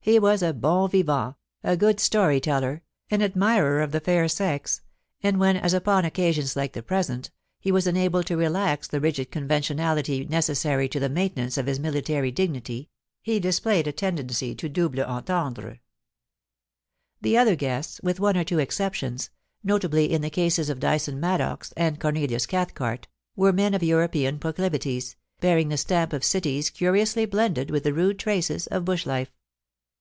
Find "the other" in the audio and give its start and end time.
17.20-17.56